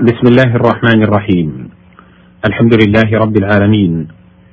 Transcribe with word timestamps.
بسم 0.00 0.24
الله 0.24 0.56
الرحمن 0.56 1.02
الرحيم. 1.02 1.68
الحمد 2.48 2.74
لله 2.80 3.08
رب 3.12 3.36
العالمين 3.36 4.08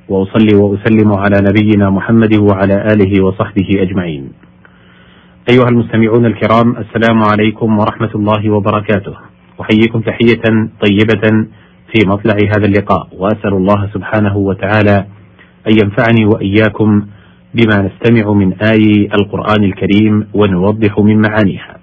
وأصلي 0.10 0.56
وأسلم 0.56 1.14
على 1.14 1.38
نبينا 1.40 1.90
محمد 1.90 2.36
وعلى 2.36 2.76
آله 2.92 3.24
وصحبه 3.24 3.70
أجمعين. 3.82 4.32
أيها 5.52 5.68
المستمعون 5.72 6.26
الكرام 6.26 6.76
السلام 6.78 7.24
عليكم 7.24 7.80
ورحمة 7.80 8.12
الله 8.16 8.50
وبركاته. 8.50 9.16
أحييكم 9.62 10.00
تحية 10.00 10.44
طيبة 10.84 11.48
في 11.92 12.00
مطلع 12.08 12.36
هذا 12.36 12.66
اللقاء 12.66 13.08
وأسأل 13.18 13.54
الله 13.54 13.90
سبحانه 13.94 14.38
وتعالى 14.38 15.06
أن 15.68 15.74
ينفعني 15.84 16.26
وإياكم 16.26 16.90
بما 17.54 17.78
نستمع 17.88 18.34
من 18.34 18.54
آي 18.54 19.10
القرآن 19.14 19.64
الكريم 19.64 20.28
ونوضح 20.34 21.00
من 21.00 21.22
معانيها. 21.22 21.80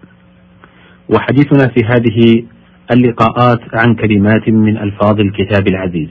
وحديثنا 1.14 1.68
في 1.72 1.80
هذه 1.84 2.44
اللقاءات 2.92 3.60
عن 3.72 3.94
كلمات 3.94 4.48
من 4.48 4.78
ألفاظ 4.78 5.20
الكتاب 5.20 5.68
العزيز 5.68 6.08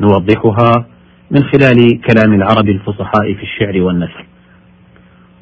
نوضحها 0.00 0.86
من 1.30 1.42
خلال 1.42 2.00
كلام 2.00 2.34
العرب 2.34 2.68
الفصحاء 2.68 3.34
في 3.34 3.42
الشعر 3.42 3.80
والنثر. 3.82 4.26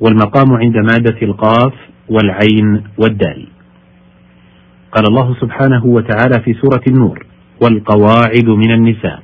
والمقام 0.01 0.53
عند 0.53 0.77
مادة 0.77 1.23
القاف 1.23 1.73
والعين 2.09 2.85
والدال. 2.99 3.47
قال 4.93 5.05
الله 5.09 5.37
سبحانه 5.41 5.87
وتعالى 5.87 6.43
في 6.45 6.55
سورة 6.55 6.83
النور: 6.89 7.27
والقواعد 7.63 8.49
من 8.49 8.71
النساء 8.71 9.23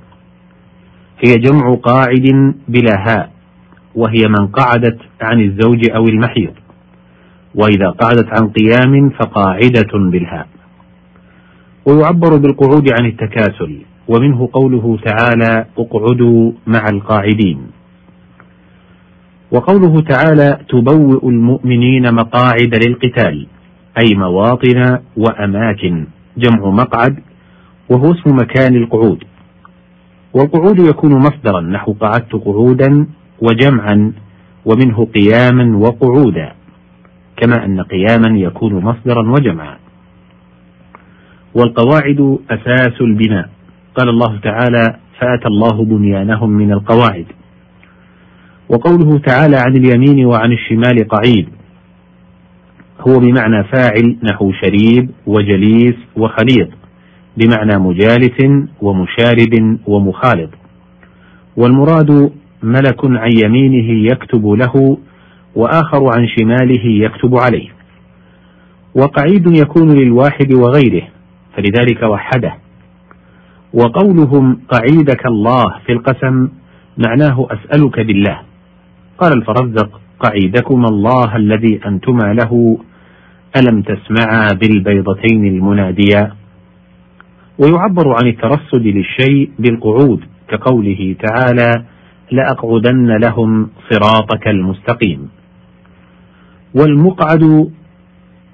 هي 1.27 1.35
جمع 1.35 1.75
قاعد 1.75 2.55
بلا 2.69 2.95
هاء 3.09 3.31
وهي 3.95 4.23
من 4.29 4.47
قعدت 4.47 4.99
عن 5.21 5.41
الزوج 5.41 5.91
أو 5.91 6.05
المحيض 6.05 6.55
وإذا 7.55 7.91
قعدت 7.91 8.29
عن 8.41 8.49
قيام 8.49 9.11
فقاعدة 9.11 10.11
بالهاء 10.11 10.47
ويعبر 11.87 12.37
بالقعود 12.37 12.89
عن 13.01 13.07
التكاسل 13.07 13.83
ومنه 14.09 14.49
قوله 14.53 14.99
تعالى 15.05 15.67
اقعدوا 15.79 16.53
مع 16.67 16.85
القاعدين 16.93 17.59
وقوله 19.53 20.01
تعالى 20.01 20.59
تبوئ 20.69 21.29
المؤمنين 21.29 22.15
مقاعد 22.15 22.75
للقتال 22.87 23.47
أي 24.03 24.15
مواطن 24.17 24.99
وأماكن 25.17 26.07
جمع 26.37 26.71
مقعد 26.71 27.17
وهو 27.91 28.13
اسم 28.13 28.37
مكان 28.37 28.77
القعود 28.77 29.25
والقعود 30.35 30.79
يكون 30.79 31.15
مصدرا 31.15 31.61
نحو 31.61 31.93
قعدت 31.93 32.33
قعودا 32.33 33.07
وجمعا 33.43 34.13
ومنه 34.65 35.07
قياما 35.15 35.77
وقعودا 35.77 36.53
كما 37.37 37.65
أن 37.65 37.81
قياما 37.81 38.39
يكون 38.39 38.75
مصدرا 38.75 39.31
وجمعا. 39.31 39.77
والقواعد 41.55 42.39
أساس 42.51 43.01
البناء. 43.01 43.49
قال 43.97 44.09
الله 44.09 44.41
تعالى 44.43 44.97
فأتى 45.21 45.47
الله 45.47 45.85
بنيانهم 45.85 46.51
من 46.51 46.73
القواعد. 46.73 47.27
وقوله 48.69 49.19
تعالى 49.19 49.57
عن 49.57 49.77
اليمين 49.77 50.27
وعن 50.27 50.53
الشمال 50.53 51.09
قعيد. 51.09 51.49
هو 53.09 53.19
بمعنى 53.19 53.65
فاعل 53.65 54.17
نحو 54.23 54.53
شريب 54.53 55.11
وجليس 55.27 55.95
وخليط. 56.17 56.69
بمعنى 57.37 57.79
مجالس 57.79 58.67
ومشارب 58.81 59.79
ومخالط. 59.87 60.51
والمراد 61.57 62.33
ملك 62.63 63.05
عن 63.05 63.31
يمينه 63.45 64.11
يكتب 64.13 64.47
له 64.47 64.99
وآخر 65.55 66.11
عن 66.17 66.27
شماله 66.29 66.87
يكتب 66.87 67.35
عليه. 67.37 67.69
وقعيد 68.95 69.57
يكون 69.57 69.93
للواحد 69.99 70.55
وغيره. 70.55 71.14
فلذلك 71.57 72.03
وحده. 72.03 72.55
وقولهم 73.73 74.61
قعيدك 74.69 75.27
الله 75.27 75.65
في 75.87 75.93
القسم 75.93 76.49
معناه 76.99 77.47
أسألك 77.51 78.01
بالله. 78.01 78.41
قال 79.19 79.33
الفرزق 79.33 80.01
قعيدكما 80.21 80.89
الله 80.89 81.37
الذي 81.37 81.81
انتما 81.87 82.33
له. 82.35 82.79
ألم 83.57 83.83
تسمعا 83.83 84.49
بالبيضتين 84.53 85.47
المناديا 85.47 86.33
ويعبر 87.59 88.09
عن 88.09 88.27
الترصد 88.29 88.83
للشيء 88.83 89.51
بالقعود 89.59 90.21
كقوله 90.49 91.17
تعالى 91.23 91.85
لأقعدن 92.33 93.17
لهم 93.17 93.69
صراطك 93.91 94.49
المستقيم. 94.49 95.29
والمقعد 96.75 97.71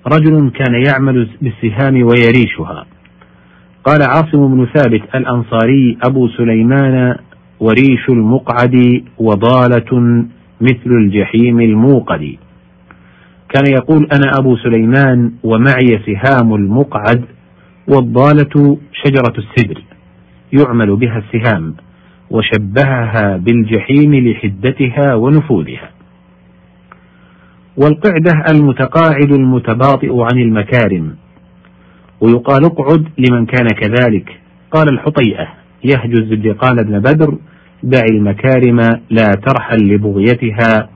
رجل 0.06 0.50
كان 0.50 0.74
يعمل 0.86 1.28
بالسهام 1.42 1.94
ويريشها. 1.94 2.86
قال 3.84 4.02
عاصم 4.02 4.54
بن 4.54 4.66
ثابت 4.74 5.02
الأنصاري 5.14 5.98
أبو 6.02 6.28
سليمان 6.28 7.16
وريش 7.60 8.08
المقعد 8.08 9.04
وضالة 9.18 10.24
مثل 10.60 10.90
الجحيم 10.90 11.60
الموقد. 11.60 12.36
كان 13.48 13.64
يقول 13.72 14.08
أنا 14.12 14.38
أبو 14.38 14.56
سليمان 14.56 15.32
ومعي 15.42 16.00
سهام 16.06 16.54
المقعد 16.54 17.24
والضالة 17.88 18.78
شجرة 18.92 19.34
السدر 19.38 19.82
يعمل 20.52 20.96
بها 20.96 21.18
السهام 21.18 21.74
وشبهها 22.30 23.36
بالجحيم 23.36 24.14
لحدتها 24.14 25.14
ونفوذها. 25.14 25.90
والقعدة 27.76 28.44
المتقاعد 28.50 29.32
المتباطئ 29.32 30.20
عن 30.20 30.38
المكارم 30.38 31.14
ويقال 32.20 32.64
اقعد 32.64 33.08
لمن 33.18 33.46
كان 33.46 33.66
كذلك. 33.66 34.40
قال 34.72 34.88
الحطيئة 34.92 35.48
يهجز 35.84 36.32
الدقان 36.32 36.76
بن 36.76 36.98
بدر 36.98 37.38
دع 37.82 38.02
المكارم 38.10 38.80
لا 39.10 39.26
ترحل 39.46 39.78
لبغيتها 39.78 40.88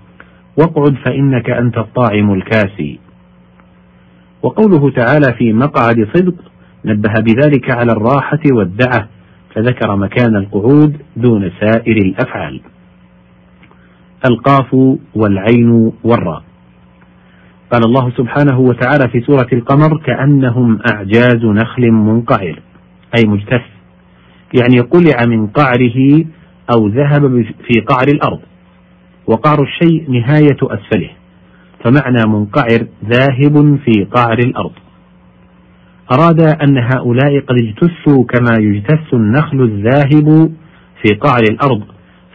واقعد 0.56 0.94
فإنك 1.04 1.50
أنت 1.50 1.78
الطاعم 1.78 2.32
الكاسي. 2.32 2.98
وقوله 4.42 4.90
تعالى 4.90 5.34
في 5.38 5.52
مقعد 5.52 6.08
صدق 6.14 6.34
نبه 6.84 7.12
بذلك 7.20 7.70
على 7.70 7.92
الراحة 7.92 8.40
والدعة 8.52 9.08
فذكر 9.54 9.96
مكان 9.96 10.36
القعود 10.36 10.96
دون 11.16 11.50
سائر 11.60 11.96
الأفعال. 11.96 12.60
القاف 14.30 14.74
والعين 15.14 15.92
والراء. 16.04 16.42
قال 17.74 17.84
الله 17.84 18.10
سبحانه 18.10 18.60
وتعالى 18.60 19.08
في 19.12 19.20
سورة 19.20 19.48
القمر 19.52 19.98
كأنهم 20.06 20.78
أعجاز 20.92 21.44
نخل 21.44 21.90
منقعر 21.90 22.60
أي 23.18 23.24
مجتث. 23.26 23.62
يعني 24.60 24.80
قلع 24.80 25.26
من 25.26 25.46
قعره 25.46 26.24
أو 26.76 26.88
ذهب 26.88 27.42
في 27.42 27.80
قعر 27.80 28.08
الأرض. 28.08 28.40
وقعر 29.26 29.62
الشيء 29.62 30.10
نهاية 30.10 30.56
أسفله. 30.62 31.10
فمعنى 31.84 32.22
منقعر 32.26 32.86
ذاهب 33.04 33.78
في 33.84 34.04
قعر 34.04 34.38
الأرض. 34.38 34.72
أراد 36.12 36.40
أن 36.40 36.78
هؤلاء 36.78 37.40
قد 37.40 37.56
اجتثوا 37.62 38.24
كما 38.24 38.56
يجتث 38.58 39.14
النخل 39.14 39.62
الذاهب 39.62 40.52
في 41.02 41.14
قعر 41.14 41.42
الأرض 41.50 41.82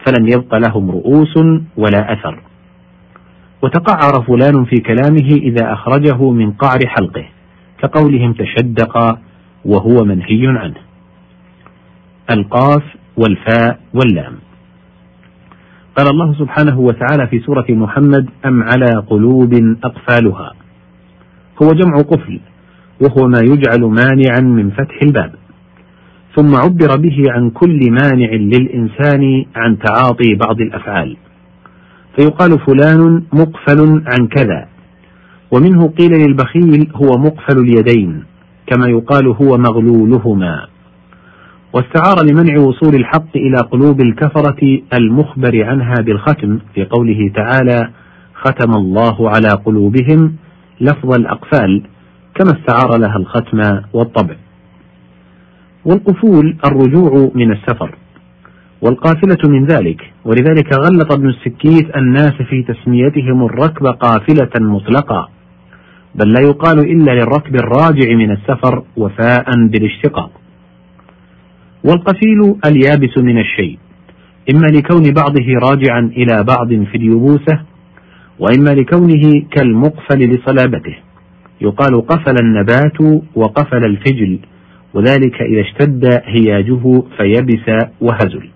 فلم 0.06 0.28
يبق 0.28 0.54
لهم 0.68 0.90
رؤوس 0.90 1.36
ولا 1.76 2.12
أثر. 2.12 2.49
وتقعر 3.62 4.22
فلان 4.22 4.64
في 4.64 4.76
كلامه 4.76 5.36
إذا 5.42 5.72
أخرجه 5.72 6.30
من 6.30 6.52
قعر 6.52 6.78
حلقه 6.86 7.24
كقولهم 7.82 8.32
تشدق 8.32 9.18
وهو 9.64 10.04
منهي 10.04 10.46
عنه. 10.46 10.80
القاف 12.30 12.82
والفاء 13.16 13.80
واللام. 13.94 14.34
قال 15.96 16.06
الله 16.10 16.34
سبحانه 16.38 16.80
وتعالى 16.80 17.26
في 17.26 17.40
سورة 17.40 17.66
محمد 17.70 18.30
أم 18.46 18.62
على 18.62 19.04
قلوب 19.10 19.54
أقفالها. 19.84 20.52
هو 21.62 21.68
جمع 21.72 21.96
قفل 21.96 22.40
وهو 23.00 23.28
ما 23.28 23.40
يجعل 23.40 23.80
مانعا 23.80 24.40
من 24.40 24.70
فتح 24.70 25.02
الباب. 25.02 25.34
ثم 26.36 26.54
عبر 26.54 26.96
به 26.96 27.24
عن 27.28 27.50
كل 27.50 27.80
مانع 27.90 28.30
للإنسان 28.32 29.44
عن 29.56 29.78
تعاطي 29.78 30.34
بعض 30.34 30.60
الأفعال. 30.60 31.16
فيقال 32.20 32.58
فلان 32.66 33.22
مقفل 33.32 34.02
عن 34.06 34.26
كذا. 34.26 34.68
ومنه 35.52 35.88
قيل 35.88 36.12
للبخيل 36.12 36.92
هو 36.94 37.18
مقفل 37.18 37.58
اليدين 37.58 38.24
كما 38.66 38.86
يقال 38.88 39.26
هو 39.26 39.58
مغلولهما. 39.58 40.66
واستعار 41.74 42.16
لمنع 42.30 42.60
وصول 42.60 42.94
الحق 42.94 43.36
إلى 43.36 43.56
قلوب 43.56 44.00
الكفرة 44.00 44.80
المخبر 44.98 45.64
عنها 45.64 45.94
بالختم 46.00 46.58
في 46.74 46.84
قوله 46.84 47.32
تعالى 47.34 47.90
ختم 48.34 48.72
الله 48.76 49.30
على 49.30 49.48
قلوبهم 49.48 50.36
لفظ 50.80 51.14
الأقفال 51.14 51.82
كما 52.34 52.52
استعار 52.58 52.98
لها 52.98 53.16
الختم 53.16 53.82
والطبع. 53.92 54.36
والقفول 55.84 56.56
الرجوع 56.64 57.30
من 57.34 57.52
السفر. 57.52 57.94
والقافلة 58.82 59.50
من 59.50 59.66
ذلك. 59.66 60.12
ولذلك 60.24 60.74
غلط 60.74 61.12
ابن 61.12 61.28
السكيت 61.28 61.96
الناس 61.96 62.32
في 62.32 62.62
تسميتهم 62.62 63.44
الركب 63.44 63.86
قافلة 63.86 64.50
مطلقة. 64.60 65.28
بل 66.14 66.32
لا 66.32 66.40
يقال 66.48 66.78
إلا 66.78 67.10
للركب 67.12 67.54
الراجع 67.54 68.14
من 68.14 68.30
السفر 68.30 68.82
وفاء 68.96 69.44
بالاشتقاق. 69.66 70.30
والقفيل 71.84 72.54
اليابس 72.66 73.18
من 73.18 73.38
الشيء. 73.38 73.78
إما 74.50 74.66
لكون 74.66 75.02
بعضه 75.02 75.70
راجعا 75.70 76.00
إلى 76.16 76.44
بعض 76.44 76.68
في 76.68 76.94
اليبوسة 76.94 77.60
وإما 78.38 78.70
لكونه 78.70 79.42
كالمقفل 79.50 80.18
لصلابته. 80.18 80.96
يقال 81.60 82.06
قفل 82.06 82.34
النبات 82.42 83.24
وقفل 83.34 83.84
الفجل 83.84 84.38
وذلك 84.94 85.42
إذا 85.42 85.60
اشتد 85.60 86.04
هياجه 86.24 87.02
فيبس 87.16 87.86
وهزل. 88.00 88.50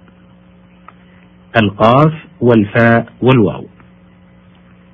القاف 1.63 2.13
والفاء 2.41 3.07
والواو. 3.23 3.67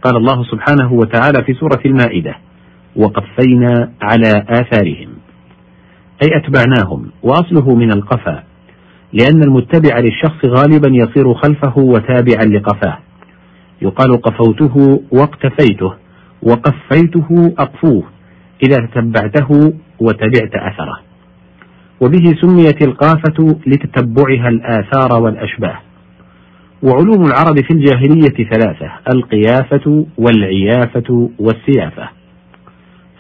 قال 0.03 0.17
الله 0.17 0.45
سبحانه 0.45 0.93
وتعالى 0.93 1.45
في 1.45 1.55
سورة 1.55 1.81
المائدة 1.87 2.35
وقفينا 2.97 3.93
على 4.03 4.45
آثارهم. 4.49 5.09
أي 6.23 6.29
أتبعناهم 6.37 7.11
وأصله 7.23 7.75
من 7.75 7.93
القفا 7.93 8.43
لأن 9.13 9.43
المتبع 9.43 9.99
للشخص 9.99 10.45
غالبا 10.45 10.89
يصير 10.89 11.35
خلفه 11.35 11.79
وتابعا 11.79 12.45
لقفاه. 12.45 12.99
يقال 13.83 14.23
قفوته 14.23 15.03
واقتفيته 15.13 15.95
وقفيته 16.43 17.55
أقفوه 17.59 18.05
إذا 18.63 18.77
تتبعته 18.87 19.73
وتبعت 20.01 20.55
أثره. 20.55 21.01
وبه 22.01 22.35
سميت 22.41 22.89
القافة 22.89 23.59
لتتبعها 23.67 24.49
الآثار 24.49 25.23
والأشباه. 25.23 25.79
وعلوم 26.83 27.27
العرب 27.27 27.61
في 27.61 27.71
الجاهلية 27.71 28.49
ثلاثة 28.51 28.91
القيافة 29.15 30.07
والعيافة 30.19 31.31
والسيافة. 31.39 32.09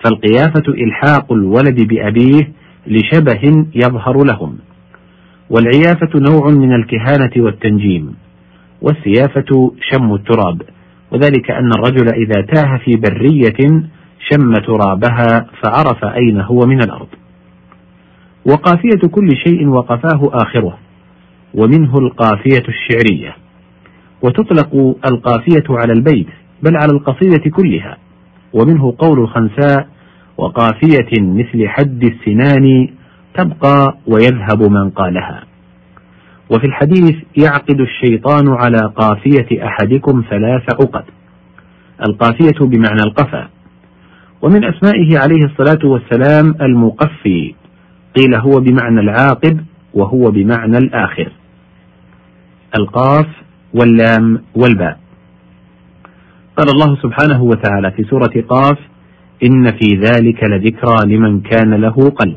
فالقيافة 0.04 0.68
إلحاق 0.68 1.32
الولد 1.32 1.88
بأبيه 1.88 2.52
لشبه 2.86 3.66
يظهر 3.74 4.24
لهم 4.24 4.58
والعيافة 5.50 6.08
نوع 6.30 6.50
من 6.50 6.74
الكهانة 6.74 7.30
والتنجيم 7.36 8.14
والسيافة 8.82 9.72
شم 9.90 10.14
التراب. 10.14 10.62
وذلك 11.12 11.50
أن 11.50 11.70
الرجل 11.72 12.08
إذا 12.14 12.42
تاه 12.42 12.76
في 12.84 12.96
برية 12.96 13.82
شم 14.30 14.52
ترابها 14.52 15.46
فعرف 15.62 16.04
أين 16.04 16.40
هو 16.40 16.66
من 16.66 16.82
الأرض. 16.82 17.08
وقافية 18.46 19.08
كل 19.10 19.28
شيء 19.46 19.68
وقفاه 19.68 20.30
آخره 20.32 20.78
ومنه 21.54 21.98
القافية 21.98 22.64
الشعرية. 22.68 23.36
وتطلق 24.22 24.96
القافية 25.10 25.64
على 25.70 25.92
البيت 25.92 26.26
بل 26.62 26.76
على 26.76 26.92
القصيدة 26.92 27.50
كلها. 27.50 27.98
ومنه 28.52 28.94
قول 28.98 29.18
الخنساء 29.18 29.88
وقافية 30.36 31.10
مثل 31.20 31.68
حد 31.68 32.04
السنان 32.04 32.88
تبقى 33.34 33.96
ويذهب 34.06 34.70
من 34.70 34.90
قالها. 34.90 35.42
وفي 36.50 36.66
الحديث 36.66 37.16
يعقد 37.42 37.80
الشيطان 37.80 38.48
على 38.48 38.92
قافية 38.96 39.66
أحدكم 39.66 40.24
ثلاث 40.30 40.62
عقد. 40.74 41.04
القافية 42.08 42.66
بمعنى 42.66 43.00
القفا. 43.06 43.48
ومن 44.42 44.64
أسمائه 44.64 45.18
عليه 45.18 45.44
الصلاة 45.44 45.86
والسلام 45.86 46.54
المقفي 46.62 47.54
قيل 48.16 48.34
هو 48.34 48.60
بمعنى 48.60 49.00
العاقب 49.00 49.60
وهو 49.94 50.30
بمعنى 50.30 50.78
الآخر. 50.78 51.32
القاف 52.78 53.26
واللام 53.74 54.42
والباء. 54.54 55.00
قال 56.56 56.68
الله 56.74 56.96
سبحانه 57.02 57.42
وتعالى 57.42 57.90
في 57.90 58.02
سورة 58.02 58.44
قاف 58.48 58.78
إن 59.44 59.66
في 59.66 59.88
ذلك 59.96 60.44
لذكرى 60.44 60.96
لمن 61.16 61.40
كان 61.40 61.74
له 61.74 61.94
قلب 61.94 62.36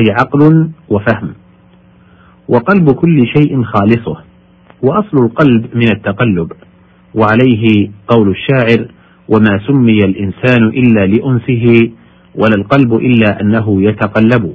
أي 0.00 0.10
عقل 0.10 0.70
وفهم. 0.88 1.34
وقلب 2.48 2.90
كل 2.90 3.26
شيء 3.36 3.62
خالصه 3.62 4.16
وأصل 4.82 5.16
القلب 5.16 5.66
من 5.74 5.88
التقلب 5.96 6.52
وعليه 7.14 7.90
قول 8.08 8.28
الشاعر 8.30 8.88
وما 9.28 9.60
سمي 9.66 9.98
الإنسان 9.98 10.68
إلا 10.68 11.06
لأنسه 11.06 11.90
ولا 12.34 12.54
القلب 12.54 12.94
إلا 12.94 13.40
أنه 13.40 13.82
يتقلب. 13.82 14.54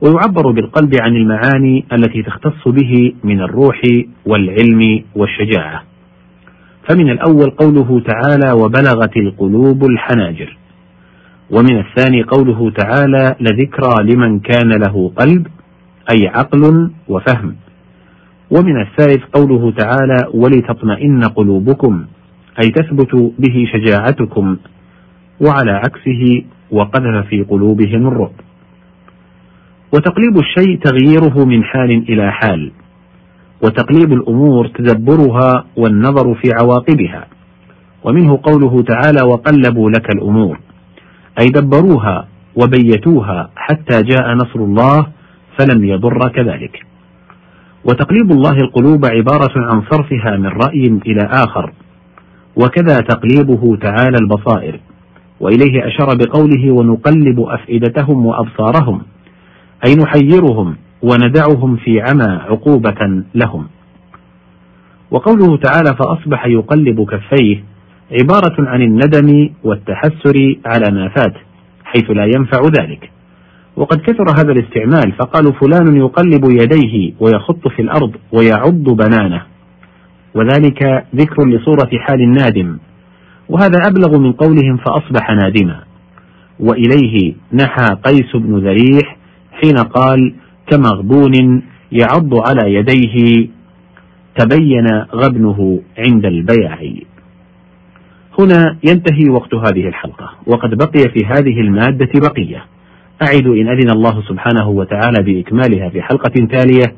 ويعبر 0.00 0.50
بالقلب 0.50 0.90
عن 1.00 1.16
المعاني 1.16 1.84
التي 1.92 2.22
تختص 2.22 2.68
به 2.68 3.12
من 3.24 3.40
الروح 3.40 3.80
والعلم 4.26 5.04
والشجاعة. 5.14 5.82
فمن 6.88 7.10
الأول 7.10 7.50
قوله 7.50 8.00
تعالى 8.00 8.52
وبلغت 8.52 9.16
القلوب 9.16 9.84
الحناجر 9.84 10.56
ومن 11.50 11.78
الثاني 11.78 12.22
قوله 12.22 12.70
تعالى 12.70 13.34
لذكرى 13.40 13.94
لمن 14.04 14.40
كان 14.40 14.68
له 14.68 15.12
قلب 15.16 15.46
أي 16.12 16.28
عقل 16.28 16.90
وفهم 17.08 17.56
ومن 18.50 18.80
الثالث 18.80 19.24
قوله 19.32 19.70
تعالى 19.70 20.28
ولتطمئن 20.34 21.24
قلوبكم 21.24 22.04
أي 22.62 22.70
تثبت 22.70 23.32
به 23.38 23.66
شجاعتكم 23.72 24.56
وعلى 25.40 25.70
عكسه 25.70 26.42
وقذف 26.70 27.26
في 27.26 27.42
قلوبهم 27.42 28.06
الرعب 28.06 28.43
وتقليب 29.94 30.38
الشيء 30.38 30.78
تغييره 30.78 31.44
من 31.44 31.64
حال 31.64 31.90
إلى 32.08 32.32
حال 32.32 32.72
وتقليب 33.62 34.12
الأمور 34.12 34.66
تدبرها 34.66 35.64
والنظر 35.76 36.34
في 36.34 36.50
عواقبها. 36.62 37.26
ومنه 38.04 38.38
قوله 38.42 38.82
تعالى 38.82 39.22
وقلبوا 39.22 39.90
لك 39.90 40.14
الأمور 40.14 40.58
أي 41.40 41.46
دبروها 41.46 42.28
وبيتوها 42.56 43.50
حتى 43.56 44.02
جاء 44.02 44.34
نصر 44.34 44.60
الله 44.60 45.06
فلم 45.58 45.84
يضر 45.84 46.28
كذلك. 46.28 46.86
وتقليب 47.84 48.32
الله 48.32 48.56
القلوب 48.56 49.06
عبارة 49.06 49.52
عن 49.56 49.82
صرفها 49.90 50.36
من 50.36 50.46
رأي 50.46 51.00
إلى 51.06 51.28
آخر. 51.30 51.72
وكذا 52.56 52.96
تقليبه 52.96 53.76
تعالى 53.76 54.16
البصائر. 54.22 54.80
وإليه 55.40 55.86
أشار 55.86 56.08
بقوله 56.16 56.72
ونقلب 56.72 57.40
أفئدتهم 57.40 58.26
وأبصارهم 58.26 59.02
أي 59.86 59.94
نحيرهم 59.94 60.76
وندعهم 61.02 61.76
في 61.76 62.00
عمى 62.00 62.40
عقوبة 62.42 63.24
لهم. 63.34 63.66
وقوله 65.10 65.56
تعالى 65.56 65.96
فأصبح 65.96 66.46
يقلب 66.46 67.06
كفيه 67.10 67.64
عبارة 68.12 68.68
عن 68.68 68.82
الندم 68.82 69.50
والتحسر 69.64 70.56
على 70.66 70.94
ما 70.94 71.08
فات 71.08 71.34
حيث 71.84 72.10
لا 72.10 72.24
ينفع 72.24 72.60
ذلك. 72.80 73.10
وقد 73.76 74.00
كثر 74.00 74.24
هذا 74.38 74.52
الاستعمال 74.52 75.12
فقالوا 75.12 75.52
فلان 75.52 75.96
يقلب 75.96 76.44
يديه 76.44 77.12
ويخط 77.20 77.68
في 77.68 77.82
الأرض 77.82 78.12
ويعض 78.32 78.84
بنانه. 78.84 79.42
وذلك 80.34 81.04
ذكر 81.16 81.48
لصورة 81.48 81.90
حال 81.98 82.20
النادم. 82.20 82.78
وهذا 83.48 83.78
أبلغ 83.86 84.18
من 84.18 84.32
قولهم 84.32 84.76
فأصبح 84.76 85.30
نادما. 85.30 85.80
وإليه 86.60 87.34
نحى 87.52 87.86
قيس 88.04 88.36
بن 88.36 88.58
ذريح 88.58 89.16
حين 89.62 89.76
قال 89.78 90.34
كمغبون 90.66 91.62
يعض 91.92 92.34
على 92.48 92.74
يديه 92.74 93.48
تبين 94.38 94.86
غبنه 95.14 95.80
عند 95.98 96.24
البيع. 96.26 96.78
هنا 98.38 98.76
ينتهي 98.88 99.30
وقت 99.30 99.54
هذه 99.54 99.88
الحلقة 99.88 100.30
وقد 100.46 100.74
بقي 100.74 101.10
في 101.14 101.26
هذه 101.26 101.60
المادة 101.60 102.10
بقية. 102.14 102.64
أعد 103.22 103.46
إن 103.46 103.68
أذن 103.68 103.90
الله 103.90 104.22
سبحانه 104.28 104.68
وتعالى 104.68 105.22
بإكمالها 105.22 105.88
في 105.88 106.02
حلقة 106.02 106.46
تالية. 106.50 106.94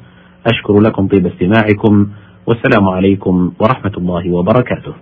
أشكر 0.47 0.81
لكم 0.81 1.09
طيب 1.09 1.27
استماعكم 1.27 2.07
والسلام 2.47 2.89
عليكم 2.89 3.53
ورحمة 3.61 3.93
الله 3.99 4.31
وبركاته. 4.31 4.93